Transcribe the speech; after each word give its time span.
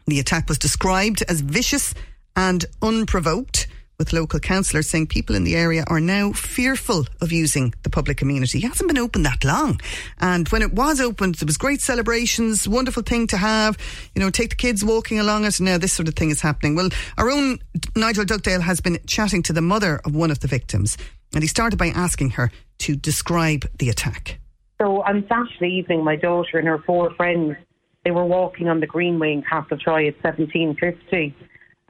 The 0.07 0.19
attack 0.19 0.49
was 0.49 0.57
described 0.57 1.23
as 1.29 1.41
vicious 1.41 1.93
and 2.35 2.65
unprovoked 2.81 3.67
with 3.97 4.11
local 4.11 4.39
councillors 4.39 4.89
saying 4.89 5.07
people 5.07 5.35
in 5.35 5.43
the 5.43 5.55
area 5.55 5.83
are 5.87 6.01
now 6.01 6.33
fearful 6.33 7.05
of 7.21 7.31
using 7.31 7.73
the 7.83 7.89
public 7.89 8.21
amenity. 8.21 8.57
It 8.57 8.67
hasn't 8.67 8.89
been 8.89 8.97
open 8.97 9.23
that 9.23 9.43
long. 9.43 9.79
And 10.19 10.49
when 10.49 10.61
it 10.61 10.73
was 10.73 10.99
opened, 10.99 11.35
there 11.35 11.45
was 11.45 11.57
great 11.57 11.79
celebrations, 11.79 12.67
wonderful 12.67 13.03
thing 13.03 13.27
to 13.27 13.37
have, 13.37 13.77
you 14.13 14.21
know, 14.21 14.29
take 14.29 14.49
the 14.49 14.55
kids 14.55 14.83
walking 14.83 15.19
along 15.19 15.45
it. 15.45 15.59
And 15.59 15.65
now 15.65 15.77
this 15.77 15.93
sort 15.93 16.07
of 16.07 16.15
thing 16.15 16.29
is 16.29 16.41
happening. 16.41 16.75
Well, 16.75 16.89
our 17.17 17.29
own 17.29 17.59
Nigel 17.95 18.25
Dugdale 18.25 18.61
has 18.61 18.81
been 18.81 18.99
chatting 19.07 19.43
to 19.43 19.53
the 19.53 19.61
mother 19.61 20.01
of 20.03 20.13
one 20.13 20.31
of 20.31 20.39
the 20.39 20.47
victims. 20.47 20.97
And 21.33 21.43
he 21.43 21.47
started 21.47 21.77
by 21.77 21.87
asking 21.87 22.31
her 22.31 22.51
to 22.79 22.95
describe 22.95 23.65
the 23.77 23.89
attack. 23.89 24.39
So 24.79 25.01
on 25.03 25.25
Saturday 25.29 25.73
evening, 25.75 26.03
my 26.03 26.15
daughter 26.15 26.57
and 26.57 26.67
her 26.67 26.79
four 26.85 27.13
friends, 27.15 27.55
they 28.03 28.11
were 28.11 28.25
walking 28.25 28.67
on 28.67 28.79
the 28.79 28.87
Greenway 28.87 29.33
in 29.33 29.43
Castletroy 29.43 30.07
at 30.07 30.23
1750 30.23 31.35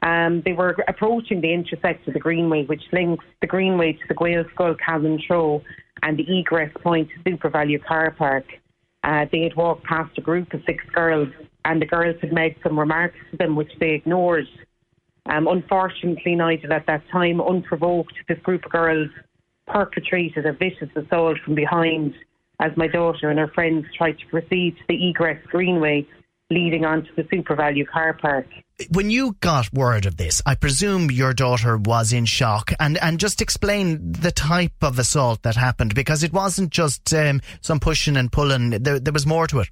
um, 0.02 0.42
they 0.44 0.52
were 0.52 0.76
approaching 0.88 1.40
the 1.40 1.52
intersection 1.52 2.08
of 2.08 2.14
the 2.14 2.20
Greenway, 2.20 2.64
which 2.66 2.82
links 2.92 3.24
the 3.40 3.46
Greenway 3.46 3.94
to 3.94 4.08
the 4.08 4.14
Gaelscoil 4.14 4.76
Callan 4.78 5.18
and 6.02 6.18
the 6.18 6.38
egress 6.38 6.70
point 6.82 7.08
to 7.10 7.30
SuperValu 7.30 7.82
car 7.84 8.10
park. 8.10 8.44
Uh, 9.02 9.24
they 9.32 9.42
had 9.42 9.56
walked 9.56 9.84
past 9.84 10.16
a 10.18 10.20
group 10.20 10.52
of 10.52 10.60
six 10.66 10.84
girls, 10.94 11.28
and 11.64 11.80
the 11.80 11.86
girls 11.86 12.16
had 12.20 12.32
made 12.32 12.56
some 12.62 12.78
remarks 12.78 13.16
to 13.30 13.36
them 13.36 13.56
which 13.56 13.72
they 13.80 13.94
ignored. 13.94 14.46
Um, 15.26 15.48
unfortunately, 15.48 16.34
Nigel, 16.34 16.72
at 16.72 16.86
that 16.86 17.02
time, 17.10 17.40
unprovoked, 17.40 18.14
this 18.28 18.38
group 18.40 18.64
of 18.66 18.72
girls 18.72 19.08
perpetrated 19.66 20.46
a 20.46 20.52
vicious 20.52 20.90
assault 20.94 21.38
from 21.44 21.54
behind 21.54 22.14
as 22.60 22.72
my 22.76 22.86
daughter 22.86 23.30
and 23.30 23.38
her 23.38 23.48
friends 23.48 23.86
tried 23.96 24.18
to 24.18 24.26
proceed 24.26 24.76
to 24.76 24.82
the 24.88 25.08
egress 25.08 25.38
greenway 25.46 26.06
leading 26.50 26.84
onto 26.84 27.14
the 27.16 27.22
SuperValu 27.24 27.86
car 27.88 28.14
park. 28.14 28.46
When 28.90 29.10
you 29.10 29.36
got 29.40 29.72
word 29.72 30.06
of 30.06 30.16
this, 30.16 30.40
I 30.46 30.54
presume 30.54 31.10
your 31.10 31.32
daughter 31.32 31.76
was 31.76 32.12
in 32.12 32.24
shock. 32.24 32.72
And, 32.78 32.98
and 32.98 33.18
just 33.18 33.40
explain 33.40 34.12
the 34.12 34.30
type 34.30 34.82
of 34.82 34.98
assault 34.98 35.42
that 35.42 35.56
happened 35.56 35.94
because 35.94 36.22
it 36.22 36.32
wasn't 36.32 36.70
just 36.70 37.12
um, 37.14 37.40
some 37.62 37.80
pushing 37.80 38.16
and 38.16 38.30
pulling, 38.30 38.70
there, 38.70 39.00
there 39.00 39.12
was 39.12 39.26
more 39.26 39.46
to 39.48 39.60
it. 39.60 39.68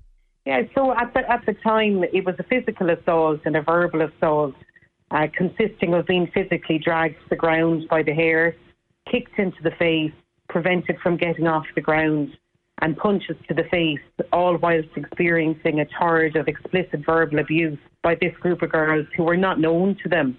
Yeah, 0.46 0.62
so 0.74 0.92
at 0.92 1.14
the, 1.14 1.30
at 1.30 1.46
the 1.46 1.54
time, 1.54 2.04
it 2.12 2.24
was 2.24 2.34
a 2.38 2.42
physical 2.44 2.90
assault 2.90 3.40
and 3.44 3.56
a 3.56 3.62
verbal 3.62 4.02
assault, 4.02 4.54
uh, 5.10 5.26
consisting 5.34 5.94
of 5.94 6.06
being 6.06 6.30
physically 6.34 6.78
dragged 6.78 7.16
to 7.22 7.28
the 7.30 7.36
ground 7.36 7.86
by 7.88 8.02
the 8.02 8.12
hair, 8.12 8.56
kicked 9.10 9.38
into 9.38 9.62
the 9.62 9.70
face, 9.78 10.12
prevented 10.48 10.98
from 11.02 11.16
getting 11.16 11.46
off 11.46 11.64
the 11.74 11.80
ground, 11.80 12.36
and 12.84 12.98
punches 12.98 13.34
to 13.48 13.54
the 13.54 13.64
face, 13.70 14.26
all 14.30 14.58
whilst 14.58 14.90
experiencing 14.94 15.80
a 15.80 15.86
torrent 15.86 16.36
of 16.36 16.46
explicit 16.48 17.00
verbal 17.06 17.38
abuse 17.38 17.78
by 18.02 18.14
this 18.20 18.36
group 18.40 18.60
of 18.60 18.70
girls 18.70 19.06
who 19.16 19.22
were 19.22 19.38
not 19.38 19.58
known 19.58 19.96
to 20.02 20.08
them. 20.10 20.36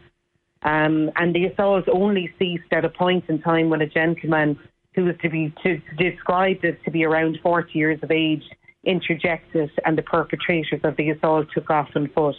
Um, 0.62 1.10
and 1.16 1.34
the 1.34 1.46
assault 1.46 1.86
only 1.92 2.32
ceased 2.38 2.72
at 2.72 2.86
a 2.86 2.90
point 2.90 3.24
in 3.30 3.42
time 3.42 3.72
when 3.72 3.82
a 3.82 3.88
gentleman 3.88 4.60
who 4.94 5.06
was 5.06 5.16
to 5.24 5.30
be 5.30 5.56
to, 5.64 5.82
described 5.98 6.64
as 6.64 6.76
to 6.86 6.92
be 6.92 7.04
around 7.04 7.40
40 7.42 7.72
years 7.74 8.00
of 8.04 8.12
age 8.12 8.44
interjected, 8.84 9.72
and 9.84 9.98
the 9.98 10.04
perpetrators 10.04 10.82
of 10.84 10.96
the 10.98 11.10
assault 11.10 11.48
took 11.52 11.72
off 11.72 11.90
on 11.96 12.08
foot. 12.10 12.36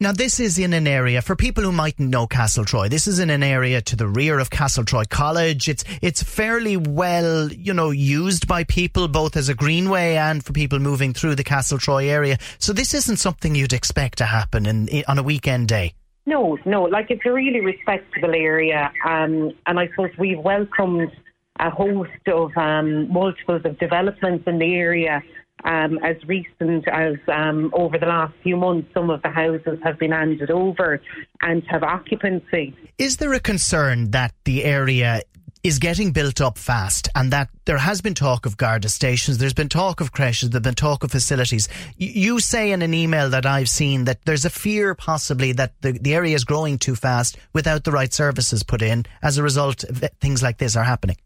Now, 0.00 0.12
this 0.12 0.38
is 0.38 0.60
in 0.60 0.74
an 0.74 0.86
area 0.86 1.20
for 1.20 1.34
people 1.34 1.64
who 1.64 1.72
mightn't 1.72 2.08
know 2.08 2.28
Castletroy. 2.28 2.88
This 2.88 3.08
is 3.08 3.18
in 3.18 3.30
an 3.30 3.42
area 3.42 3.80
to 3.80 3.96
the 3.96 4.06
rear 4.06 4.38
of 4.38 4.48
Castletroy 4.48 5.08
College. 5.08 5.68
It's 5.68 5.82
it's 6.00 6.22
fairly 6.22 6.76
well, 6.76 7.48
you 7.50 7.74
know, 7.74 7.90
used 7.90 8.46
by 8.46 8.62
people 8.62 9.08
both 9.08 9.36
as 9.36 9.48
a 9.48 9.56
greenway 9.56 10.14
and 10.14 10.44
for 10.44 10.52
people 10.52 10.78
moving 10.78 11.14
through 11.14 11.34
the 11.34 11.42
Castletroy 11.42 12.08
area. 12.08 12.38
So 12.60 12.72
this 12.72 12.94
isn't 12.94 13.16
something 13.16 13.56
you'd 13.56 13.72
expect 13.72 14.18
to 14.18 14.24
happen 14.26 14.66
in, 14.66 14.86
in 14.86 15.02
on 15.08 15.18
a 15.18 15.22
weekend 15.24 15.66
day. 15.66 15.94
No, 16.26 16.56
no. 16.64 16.84
Like 16.84 17.10
it's 17.10 17.26
a 17.26 17.32
really 17.32 17.60
respectable 17.60 18.36
area, 18.36 18.92
um, 19.04 19.50
and 19.66 19.80
I 19.80 19.88
suppose 19.88 20.10
we've 20.16 20.38
welcomed 20.38 21.10
a 21.58 21.70
host 21.70 22.28
of 22.28 22.56
um, 22.56 23.12
multiples 23.12 23.62
of 23.64 23.76
developments 23.80 24.44
in 24.46 24.60
the 24.60 24.76
area 24.76 25.24
um, 25.64 25.98
as 26.04 26.16
recent 26.26 26.86
as 26.88 27.14
um, 27.28 27.70
over 27.74 27.98
the 27.98 28.06
last 28.06 28.34
few 28.42 28.56
months, 28.56 28.88
some 28.94 29.10
of 29.10 29.22
the 29.22 29.30
houses 29.30 29.78
have 29.82 29.98
been 29.98 30.12
handed 30.12 30.50
over 30.50 31.00
and 31.42 31.62
have 31.68 31.82
occupancy. 31.82 32.74
Is 32.98 33.16
there 33.16 33.32
a 33.32 33.40
concern 33.40 34.10
that 34.12 34.32
the 34.44 34.64
area 34.64 35.22
is 35.64 35.78
getting 35.78 36.12
built 36.12 36.40
up 36.40 36.56
fast 36.56 37.08
and 37.14 37.32
that 37.32 37.48
there 37.64 37.78
has 37.78 38.00
been 38.00 38.14
talk 38.14 38.46
of 38.46 38.56
Garda 38.56 38.88
stations, 38.88 39.38
there's 39.38 39.54
been 39.54 39.68
talk 39.68 40.00
of 40.00 40.12
creches, 40.12 40.50
there's 40.50 40.62
been 40.62 40.74
talk 40.74 41.04
of 41.04 41.10
facilities. 41.10 41.68
You 41.96 42.40
say 42.40 42.70
in 42.70 42.82
an 42.82 42.94
email 42.94 43.30
that 43.30 43.44
I've 43.44 43.68
seen 43.68 44.04
that 44.04 44.24
there's 44.24 44.44
a 44.44 44.50
fear 44.50 44.94
possibly 44.94 45.52
that 45.52 45.80
the, 45.80 45.92
the 45.92 46.14
area 46.14 46.34
is 46.34 46.44
growing 46.44 46.78
too 46.78 46.94
fast 46.94 47.36
without 47.52 47.84
the 47.84 47.92
right 47.92 48.12
services 48.12 48.62
put 48.62 48.82
in. 48.82 49.04
As 49.22 49.38
a 49.38 49.42
result, 49.42 49.84
of 49.84 50.04
things 50.20 50.42
like 50.42 50.58
this 50.58 50.76
are 50.76 50.84
happening. 50.84 51.16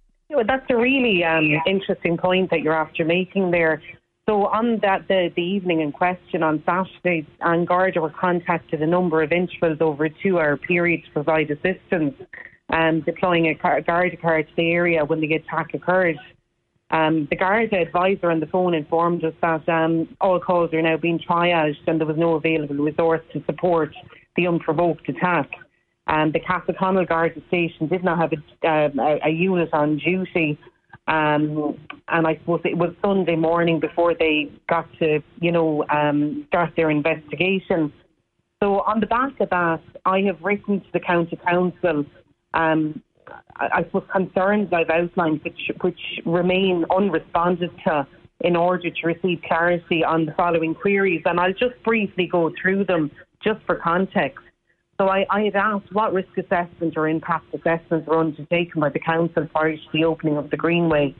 that's 0.46 0.66
a 0.70 0.76
really 0.76 1.22
um, 1.24 1.50
interesting 1.66 2.16
point 2.16 2.50
that 2.50 2.62
you're 2.62 2.74
after 2.74 3.04
making 3.04 3.50
there. 3.50 3.82
So 4.32 4.46
on 4.46 4.78
that 4.80 5.08
the, 5.08 5.30
the 5.36 5.42
evening 5.42 5.82
in 5.82 5.92
question 5.92 6.42
on 6.42 6.62
Saturday, 6.64 7.26
An 7.42 7.66
Garda 7.66 8.00
were 8.00 8.08
contacted 8.08 8.80
a 8.80 8.86
number 8.86 9.22
of 9.22 9.30
intervals 9.30 9.76
over 9.82 10.06
a 10.06 10.10
two-hour 10.22 10.56
period 10.56 11.04
to 11.04 11.10
provide 11.10 11.50
assistance, 11.50 12.14
um, 12.70 13.02
deploying 13.02 13.48
a 13.48 13.54
car, 13.54 13.82
Garda 13.82 14.16
car 14.16 14.42
to 14.42 14.48
the 14.56 14.70
area 14.70 15.04
when 15.04 15.20
the 15.20 15.34
attack 15.34 15.74
occurred. 15.74 16.16
Um, 16.90 17.28
the 17.28 17.36
Garda 17.36 17.76
advisor 17.76 18.30
on 18.30 18.40
the 18.40 18.46
phone 18.46 18.72
informed 18.72 19.22
us 19.22 19.34
that 19.42 19.68
um, 19.68 20.08
all 20.18 20.40
calls 20.40 20.72
are 20.72 20.80
now 20.80 20.96
being 20.96 21.18
triaged 21.18 21.86
and 21.86 22.00
there 22.00 22.06
was 22.06 22.16
no 22.16 22.32
available 22.32 22.76
resource 22.76 23.20
to 23.34 23.44
support 23.44 23.94
the 24.36 24.46
unprovoked 24.46 25.10
attack. 25.10 25.50
Um, 26.06 26.32
the 26.32 26.40
Castleconnell 26.40 27.06
Garda 27.06 27.42
station 27.48 27.86
did 27.86 28.02
not 28.02 28.16
have 28.16 28.32
a, 28.32 28.66
uh, 28.66 28.88
a, 28.98 29.28
a 29.28 29.30
unit 29.30 29.68
on 29.74 29.98
duty 29.98 30.58
um, 31.08 31.78
and 32.08 32.26
I 32.26 32.36
suppose 32.36 32.60
it 32.64 32.76
was 32.76 32.94
Sunday 33.02 33.36
morning 33.36 33.80
before 33.80 34.14
they 34.14 34.50
got 34.68 34.86
to, 35.00 35.20
you 35.40 35.50
know, 35.50 35.84
um, 35.90 36.44
start 36.48 36.70
their 36.76 36.90
investigation. 36.90 37.92
So 38.62 38.80
on 38.80 39.00
the 39.00 39.06
back 39.06 39.40
of 39.40 39.50
that, 39.50 39.80
I 40.04 40.20
have 40.20 40.40
written 40.40 40.80
to 40.80 40.86
the 40.92 41.00
county 41.00 41.36
council. 41.44 42.04
Um, 42.54 43.02
I, 43.56 43.84
suppose 43.84 44.04
concerns 44.12 44.72
I've 44.72 44.90
outlined, 44.90 45.40
which 45.42 45.70
which 45.80 46.00
remain 46.24 46.84
unresponded 46.90 47.70
to, 47.84 48.06
in 48.40 48.56
order 48.56 48.90
to 48.90 49.06
receive 49.06 49.40
clarity 49.46 50.04
on 50.04 50.26
the 50.26 50.32
following 50.32 50.74
queries, 50.74 51.22
and 51.24 51.40
I'll 51.40 51.52
just 51.52 51.82
briefly 51.84 52.26
go 52.26 52.52
through 52.60 52.84
them 52.84 53.10
just 53.42 53.60
for 53.66 53.76
context. 53.76 54.44
So 55.00 55.08
I, 55.08 55.26
I 55.30 55.42
had 55.42 55.56
asked 55.56 55.92
what 55.92 56.12
risk 56.12 56.36
assessment 56.36 56.94
or 56.96 57.08
impact 57.08 57.46
assessments 57.54 58.06
were 58.06 58.18
undertaken 58.18 58.80
by 58.80 58.90
the 58.90 59.00
council 59.00 59.46
prior 59.52 59.76
to 59.76 59.82
the 59.92 60.04
opening 60.04 60.36
of 60.36 60.50
the 60.50 60.56
Greenway. 60.56 61.14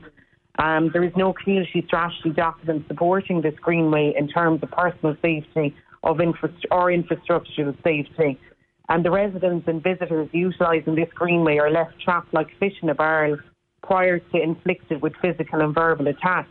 Um, 0.59 0.91
there 0.93 1.03
is 1.03 1.11
no 1.15 1.33
community 1.33 1.83
strategy 1.87 2.29
document 2.29 2.85
supporting 2.87 3.41
this 3.41 3.55
Greenway 3.55 4.13
in 4.17 4.27
terms 4.27 4.61
of 4.61 4.71
personal 4.71 5.15
safety 5.21 5.75
of 6.03 6.21
infra- 6.21 6.53
or 6.69 6.87
infrastructural 6.87 7.75
safety. 7.83 8.39
And 8.89 9.03
the 9.03 9.11
residents 9.11 9.67
and 9.67 9.81
visitors 9.81 10.29
utilising 10.31 10.95
this 10.95 11.09
Greenway 11.15 11.57
are 11.57 11.71
left 11.71 11.99
trapped 11.99 12.33
like 12.33 12.47
fish 12.59 12.73
in 12.81 12.89
a 12.89 12.95
barrel 12.95 13.37
prior 13.81 14.19
to 14.19 14.41
inflicted 14.41 15.01
with 15.01 15.13
physical 15.21 15.61
and 15.61 15.73
verbal 15.73 16.07
attacks. 16.07 16.49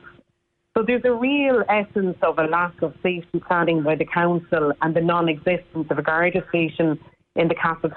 So 0.76 0.82
there's 0.82 1.04
a 1.04 1.12
real 1.12 1.62
essence 1.68 2.16
of 2.22 2.38
a 2.38 2.44
lack 2.44 2.80
of 2.80 2.94
safety 3.02 3.40
planning 3.46 3.82
by 3.82 3.94
the 3.94 4.06
council 4.06 4.72
and 4.80 4.96
the 4.96 5.02
non-existence 5.02 5.86
of 5.90 5.98
a 5.98 6.02
Garda 6.02 6.42
station 6.48 6.98
in 7.36 7.48
the 7.48 7.54
Castle 7.54 7.90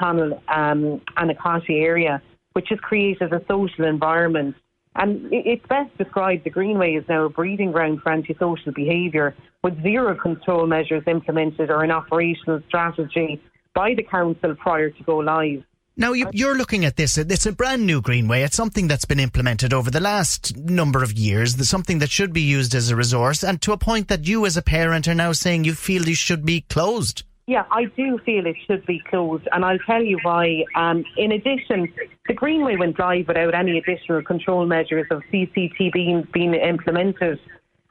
um, 0.50 1.02
Annacotty 1.18 1.82
area, 1.82 2.22
which 2.52 2.68
has 2.70 2.80
created 2.80 3.32
a 3.32 3.42
social 3.50 3.86
environment. 3.86 4.56
And 4.96 5.28
it's 5.32 5.66
best 5.68 5.98
described 5.98 6.44
the 6.44 6.50
Greenway 6.50 6.96
is 6.96 7.06
now 7.08 7.26
a 7.26 7.30
breeding 7.30 7.72
ground 7.72 8.02
for 8.02 8.12
antisocial 8.12 8.74
behaviour, 8.74 9.36
with 9.64 9.82
zero 9.82 10.14
control 10.16 10.68
measures 10.68 11.04
implemented 11.08 11.70
or 11.70 11.84
an 11.84 11.92
operational 11.92 12.62
strategy 12.68 13.42
by 13.74 13.94
the 13.94 14.04
council 14.04 14.54
prior 14.56 14.90
to 14.90 15.04
go 15.04 15.18
live. 15.18 15.64
Now 15.98 16.12
you're 16.12 16.58
looking 16.58 16.84
at 16.84 16.98
this. 16.98 17.18
It's 17.18 17.46
a 17.46 17.54
brand 17.54 17.86
new 17.86 18.02
greenway. 18.02 18.42
It's 18.42 18.58
something 18.58 18.88
that's 18.88 19.06
been 19.06 19.20
implemented 19.20 19.74
over 19.74 19.90
the 19.90 20.02
last 20.02 20.58
number 20.58 21.04
of 21.04 21.14
years. 21.14 21.56
There's 21.56 21.70
something 21.70 22.00
that 22.00 22.10
should 22.10 22.34
be 22.34 22.42
used 22.42 22.76
as 22.76 22.90
a 22.90 22.98
resource, 22.98 23.44
and 23.44 23.62
to 23.62 23.72
a 23.72 23.78
point 23.78 24.10
that 24.10 24.28
you, 24.28 24.46
as 24.46 24.58
a 24.58 24.62
parent, 24.62 25.08
are 25.08 25.16
now 25.16 25.32
saying 25.32 25.64
you 25.64 25.74
feel 25.74 26.04
these 26.04 26.18
should 26.18 26.46
be 26.46 26.62
closed. 26.62 27.24
Yeah, 27.48 27.64
I 27.72 27.86
do 27.86 28.18
feel 28.26 28.46
it 28.46 28.58
should 28.66 28.86
be 28.86 29.02
closed, 29.10 29.48
and 29.54 29.64
I'll 29.64 29.80
tell 29.86 30.04
you 30.04 30.20
why. 30.24 30.66
Um, 30.76 31.06
in 31.16 31.32
addition, 31.32 31.94
the 32.28 32.34
Greenway 32.34 32.76
went 32.76 33.00
live 33.00 33.28
without 33.28 33.54
any 33.54 33.78
additional 33.78 34.22
control 34.24 34.66
measures 34.66 35.08
of 35.12 35.22
CCTV 35.32 36.32
being 36.34 36.56
implemented. 36.56 37.40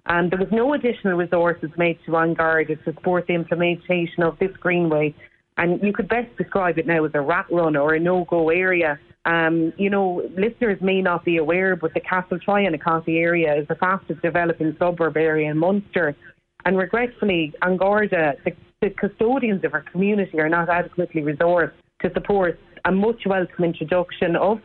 And 0.07 0.31
there 0.31 0.39
was 0.39 0.53
no 0.53 0.75
additional 0.75 1.17
resources 1.17 1.71
made 1.79 1.99
to 2.05 2.17
An 2.17 2.35
Garda 2.35 2.77
to 2.77 2.85
support 2.85 3.27
the 3.29 3.35
implementation 3.35 4.23
of 4.23 4.39
this 4.39 4.55
Greenway. 4.59 5.15
And 5.57 5.83
you 5.83 5.93
could 5.93 6.09
best 6.09 6.37
describe 6.37 6.79
it 6.79 6.87
now 6.87 7.05
as 7.05 7.13
a 7.15 7.21
rat 7.21 7.47
run 7.51 7.77
or 7.77 7.95
a 7.95 8.01
no-go 8.01 8.51
area. 8.51 8.99
Um, 9.25 9.73
you 9.79 9.89
know, 9.89 10.29
listeners 10.37 10.81
may 10.83 11.01
not 11.01 11.25
be 11.25 11.37
aware, 11.37 11.77
but 11.77 11.95
the 11.95 12.01
Castle 12.01 12.39
Castletroy 12.39 12.67
and 12.67 12.79
Annacotty 12.79 13.21
area 13.21 13.55
is 13.55 13.67
the 13.69 13.77
fastest 13.77 14.21
developing 14.21 14.77
suburb 14.79 15.17
area 15.17 15.51
in 15.51 15.59
Munster. 15.59 16.17
And 16.65 16.77
regretfully, 16.77 17.53
An 17.63 17.77
Garda, 17.77 18.35
the 18.45 18.53
the 18.85 18.91
custodians 18.91 19.65
of 19.65 19.73
our 19.73 19.81
community 19.81 20.39
are 20.39 20.49
not 20.49 20.69
adequately 20.69 21.23
resourced 21.23 21.73
to 22.03 22.13
support 22.13 22.61
a 22.85 22.93
much 22.93 23.23
welcome 23.25 23.65
introduction 23.65 24.37
of 24.37 24.59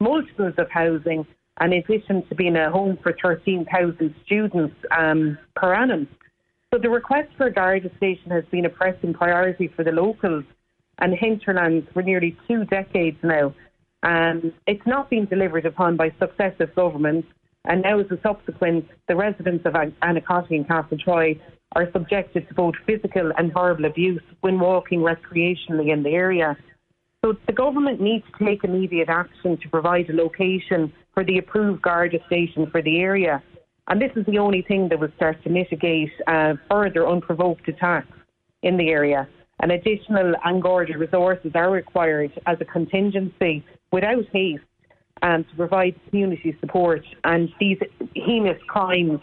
multiples 0.00 0.54
of 0.58 0.68
housing, 0.70 1.24
and 1.60 1.72
in 1.72 1.80
addition 1.84 2.26
to 2.28 2.34
being 2.34 2.56
a 2.56 2.68
home 2.68 2.98
for 3.00 3.14
13,000 3.22 4.12
students 4.24 4.74
um, 4.98 5.38
per 5.54 5.72
annum. 5.72 6.08
So 6.72 6.78
the 6.78 6.88
request 6.88 7.30
for 7.36 7.46
a 7.46 7.52
Garda 7.52 7.90
station 7.96 8.30
has 8.30 8.44
been 8.52 8.64
a 8.64 8.68
pressing 8.68 9.12
priority 9.12 9.66
for 9.74 9.82
the 9.82 9.90
locals 9.90 10.44
and 10.98 11.12
hinterlands 11.12 11.88
for 11.92 12.00
nearly 12.00 12.36
two 12.46 12.64
decades 12.66 13.16
now. 13.24 13.52
Um, 14.04 14.52
it's 14.68 14.86
not 14.86 15.10
been 15.10 15.26
delivered 15.26 15.66
upon 15.66 15.96
by 15.96 16.12
successive 16.20 16.72
governments, 16.76 17.26
and 17.64 17.82
now 17.82 17.98
as 17.98 18.06
a 18.12 18.20
subsequence, 18.22 18.86
the 19.08 19.16
residents 19.16 19.66
of 19.66 19.72
Annacotty 19.72 20.52
and 20.52 20.68
Castletroy 20.68 21.40
are 21.72 21.90
subjected 21.92 22.46
to 22.48 22.54
both 22.54 22.76
physical 22.86 23.32
and 23.36 23.52
verbal 23.52 23.86
abuse 23.86 24.22
when 24.40 24.60
walking 24.60 25.00
recreationally 25.00 25.92
in 25.92 26.04
the 26.04 26.10
area. 26.10 26.56
So 27.24 27.34
the 27.48 27.52
government 27.52 28.00
needs 28.00 28.24
to 28.38 28.44
take 28.44 28.62
immediate 28.62 29.08
action 29.08 29.58
to 29.60 29.68
provide 29.68 30.08
a 30.08 30.14
location 30.14 30.92
for 31.14 31.24
the 31.24 31.38
approved 31.38 31.82
Garda 31.82 32.18
station 32.28 32.68
for 32.70 32.80
the 32.80 33.00
area. 33.00 33.42
And 33.90 34.00
this 34.00 34.12
is 34.14 34.24
the 34.26 34.38
only 34.38 34.62
thing 34.62 34.88
that 34.88 35.00
will 35.00 35.12
start 35.16 35.42
to 35.42 35.50
mitigate 35.50 36.12
uh, 36.28 36.54
further 36.70 37.08
unprovoked 37.08 37.68
attacks 37.68 38.16
in 38.62 38.76
the 38.76 38.88
area. 38.88 39.28
And 39.60 39.72
additional 39.72 40.32
An 40.44 40.60
Garda 40.60 40.96
resources 40.96 41.50
are 41.56 41.70
required 41.70 42.30
as 42.46 42.58
a 42.60 42.64
contingency 42.64 43.64
without 43.90 44.24
haste 44.32 44.62
um, 45.22 45.44
to 45.44 45.56
provide 45.56 45.96
community 46.08 46.56
support. 46.60 47.04
And 47.24 47.48
these 47.58 47.78
heinous 48.14 48.62
crimes 48.68 49.18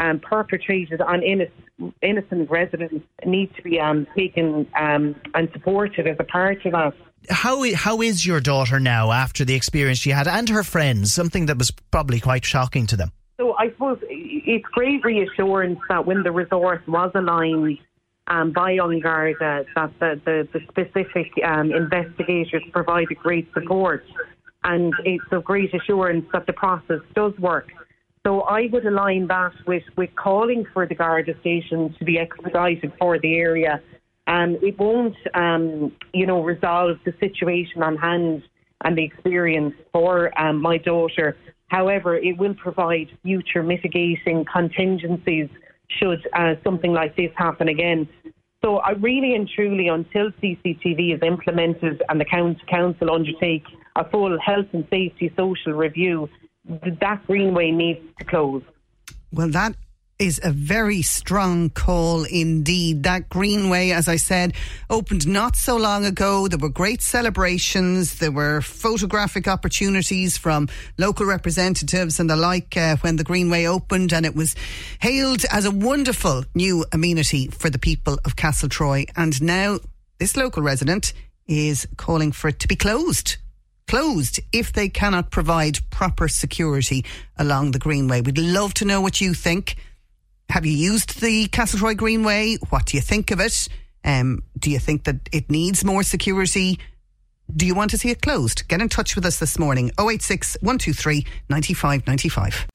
um, 0.00 0.20
perpetrated 0.20 1.02
on 1.02 1.22
innocent, 1.22 1.94
innocent 2.00 2.50
residents 2.50 3.04
need 3.26 3.54
to 3.56 3.62
be 3.62 3.78
um, 3.78 4.06
taken 4.16 4.66
um, 4.80 5.16
and 5.34 5.50
supported 5.52 6.06
as 6.06 6.16
a 6.18 6.24
part 6.24 6.64
of 6.64 6.72
that. 6.72 6.94
How 7.28 7.62
how 7.74 8.00
is 8.00 8.24
your 8.24 8.40
daughter 8.40 8.80
now 8.80 9.12
after 9.12 9.44
the 9.44 9.54
experience 9.54 9.98
she 9.98 10.10
had 10.10 10.26
and 10.26 10.48
her 10.48 10.62
friends? 10.62 11.12
Something 11.12 11.46
that 11.46 11.58
was 11.58 11.70
probably 11.90 12.20
quite 12.20 12.44
shocking 12.44 12.86
to 12.86 12.96
them. 12.96 13.12
I 13.58 13.70
suppose 13.70 13.98
it's 14.02 14.64
great 14.72 15.04
reassurance 15.04 15.80
that 15.88 16.06
when 16.06 16.22
the 16.22 16.30
resource 16.30 16.80
was 16.86 17.10
aligned 17.16 17.78
um, 18.28 18.52
by 18.52 18.72
An 18.72 19.00
Garda, 19.00 19.64
that 19.74 19.90
the, 19.98 20.20
the, 20.24 20.48
the 20.52 20.60
specific 20.68 21.32
um, 21.44 21.72
investigators 21.72 22.62
provided 22.72 23.18
great 23.18 23.48
support, 23.52 24.04
and 24.62 24.92
it's 25.04 25.24
of 25.32 25.44
great 25.44 25.74
assurance 25.74 26.24
that 26.32 26.46
the 26.46 26.52
process 26.52 27.00
does 27.16 27.32
work. 27.38 27.66
So 28.24 28.42
I 28.42 28.68
would 28.72 28.86
align 28.86 29.26
that 29.28 29.52
with, 29.66 29.82
with 29.96 30.10
calling 30.14 30.64
for 30.72 30.86
the 30.86 30.94
Garda 30.94 31.34
station 31.40 31.94
to 31.98 32.04
be 32.04 32.18
expedited 32.18 32.92
for 32.98 33.18
the 33.18 33.36
area. 33.36 33.82
And 34.28 34.56
um, 34.56 34.62
it 34.62 34.78
won't, 34.78 35.16
um, 35.34 35.90
you 36.12 36.26
know, 36.26 36.44
resolve 36.44 36.98
the 37.04 37.14
situation 37.18 37.82
on 37.82 37.96
hand 37.96 38.42
and 38.84 38.96
the 38.96 39.04
experience 39.04 39.74
for 39.90 40.38
um, 40.38 40.60
my 40.60 40.76
daughter. 40.76 41.36
However, 41.68 42.16
it 42.16 42.38
will 42.38 42.54
provide 42.54 43.08
future 43.22 43.62
mitigating 43.62 44.44
contingencies 44.50 45.48
should 45.88 46.26
uh, 46.34 46.54
something 46.64 46.92
like 46.92 47.16
this 47.16 47.30
happen 47.36 47.68
again. 47.68 48.08
So 48.64 48.78
I 48.78 48.92
really 48.92 49.34
and 49.34 49.48
truly, 49.48 49.88
until 49.88 50.30
CCTV 50.42 51.14
is 51.14 51.22
implemented 51.22 52.02
and 52.08 52.20
the 52.20 52.24
council 52.24 53.10
undertake 53.12 53.64
a 53.96 54.08
full 54.08 54.36
health 54.40 54.66
and 54.72 54.86
safety 54.90 55.32
social 55.36 55.72
review, 55.72 56.28
that 57.00 57.24
greenway 57.26 57.70
needs 57.70 58.00
to 58.18 58.24
close. 58.24 58.62
Well, 59.32 59.48
that 59.50 59.74
is 60.18 60.40
a 60.42 60.50
very 60.50 61.00
strong 61.00 61.70
call 61.70 62.24
indeed. 62.24 63.04
That 63.04 63.28
Greenway, 63.28 63.90
as 63.90 64.08
I 64.08 64.16
said, 64.16 64.54
opened 64.90 65.28
not 65.28 65.54
so 65.54 65.76
long 65.76 66.04
ago. 66.04 66.48
There 66.48 66.58
were 66.58 66.68
great 66.68 67.02
celebrations. 67.02 68.18
There 68.18 68.32
were 68.32 68.60
photographic 68.60 69.46
opportunities 69.46 70.36
from 70.36 70.68
local 70.98 71.24
representatives 71.24 72.18
and 72.18 72.28
the 72.28 72.36
like 72.36 72.76
uh, 72.76 72.96
when 72.96 73.16
the 73.16 73.24
Greenway 73.24 73.66
opened, 73.66 74.12
and 74.12 74.26
it 74.26 74.34
was 74.34 74.56
hailed 75.00 75.44
as 75.52 75.64
a 75.64 75.70
wonderful 75.70 76.44
new 76.54 76.84
amenity 76.92 77.46
for 77.48 77.70
the 77.70 77.78
people 77.78 78.18
of 78.24 78.34
Castletroy. 78.34 79.08
And 79.16 79.40
now 79.40 79.78
this 80.18 80.36
local 80.36 80.62
resident 80.62 81.12
is 81.46 81.86
calling 81.96 82.32
for 82.32 82.48
it 82.48 82.58
to 82.60 82.68
be 82.68 82.76
closed 82.76 83.36
closed 83.86 84.38
if 84.52 84.72
they 84.74 84.86
cannot 84.88 85.30
provide 85.30 85.78
proper 85.88 86.28
security 86.28 87.02
along 87.38 87.70
the 87.70 87.78
Greenway. 87.78 88.20
We'd 88.20 88.36
love 88.36 88.74
to 88.74 88.84
know 88.84 89.00
what 89.00 89.22
you 89.22 89.32
think. 89.32 89.76
Have 90.50 90.64
you 90.64 90.72
used 90.72 91.20
the 91.20 91.46
Castletroy 91.48 91.94
Greenway? 91.96 92.56
What 92.70 92.86
do 92.86 92.96
you 92.96 93.02
think 93.02 93.30
of 93.30 93.38
it? 93.38 93.68
Um, 94.02 94.42
do 94.58 94.70
you 94.70 94.78
think 94.78 95.04
that 95.04 95.28
it 95.30 95.50
needs 95.50 95.84
more 95.84 96.02
security? 96.02 96.78
Do 97.54 97.66
you 97.66 97.74
want 97.74 97.90
to 97.90 97.98
see 97.98 98.08
it 98.10 98.22
closed? 98.22 98.66
Get 98.66 98.80
in 98.80 98.88
touch 98.88 99.14
with 99.14 99.26
us 99.26 99.38
this 99.38 99.58
morning 99.58 99.90
086 100.00 100.56
123 100.62 101.26
9595. 101.50 102.66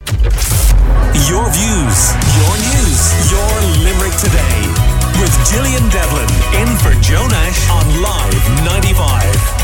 Your 1.26 1.50
views, 1.50 1.98
your 2.38 2.54
news, 2.62 3.02
your 3.30 3.50
Limerick 3.82 4.14
today 4.22 4.94
with 5.18 5.34
Gillian 5.50 5.88
Devlin 5.90 6.30
in 6.54 6.70
for 6.78 6.94
Joe 7.02 7.26
Nash 7.26 7.70
on 7.70 8.02
Live 8.02 8.64
95. 8.64 9.63